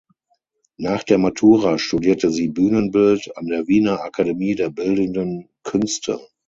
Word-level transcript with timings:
Nach 0.77 1.03
der 1.03 1.19
Matura 1.19 1.77
studierte 1.77 2.31
sie 2.31 2.47
Bühnenbild 2.47 3.37
an 3.37 3.45
der 3.45 3.67
Wiener 3.67 4.01
Akademie 4.03 4.55
der 4.55 4.71
bildenden 4.71 5.47
Künste. 5.61 6.19